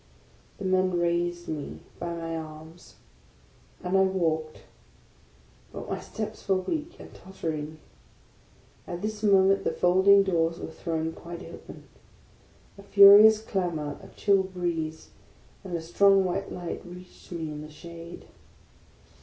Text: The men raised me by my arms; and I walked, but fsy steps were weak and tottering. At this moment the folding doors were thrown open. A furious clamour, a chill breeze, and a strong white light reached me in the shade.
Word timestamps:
The 0.57 0.65
men 0.65 0.97
raised 0.99 1.47
me 1.47 1.77
by 1.99 2.15
my 2.15 2.35
arms; 2.35 2.95
and 3.83 3.95
I 3.95 4.01
walked, 4.01 4.63
but 5.71 5.87
fsy 5.89 6.01
steps 6.01 6.49
were 6.49 6.55
weak 6.55 6.99
and 6.99 7.13
tottering. 7.13 7.77
At 8.87 9.03
this 9.03 9.21
moment 9.21 9.63
the 9.63 9.69
folding 9.69 10.23
doors 10.23 10.57
were 10.59 10.71
thrown 10.71 11.15
open. 11.19 11.83
A 12.79 12.81
furious 12.81 13.43
clamour, 13.43 13.99
a 14.01 14.07
chill 14.19 14.41
breeze, 14.41 15.09
and 15.63 15.77
a 15.77 15.81
strong 15.81 16.25
white 16.25 16.51
light 16.51 16.81
reached 16.83 17.31
me 17.31 17.51
in 17.51 17.61
the 17.61 17.69
shade. 17.69 18.25